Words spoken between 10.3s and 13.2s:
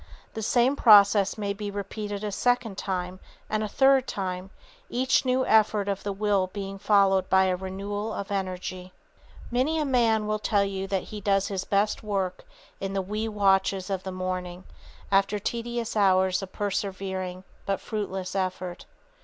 tell you that he does his best work in the